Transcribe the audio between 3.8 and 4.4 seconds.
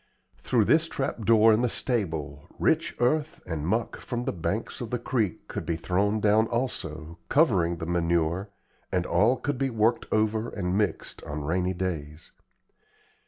from the